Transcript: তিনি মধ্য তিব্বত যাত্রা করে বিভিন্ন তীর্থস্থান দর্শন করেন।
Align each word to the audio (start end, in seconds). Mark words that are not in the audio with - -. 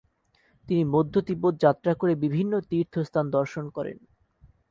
তিনি 0.67 0.83
মধ্য 0.85 1.13
তিব্বত 1.27 1.53
যাত্রা 1.65 1.93
করে 1.93 2.13
বিভিন্ন 2.23 2.53
তীর্থস্থান 2.69 3.25
দর্শন 3.37 3.65
করেন। 3.69 3.97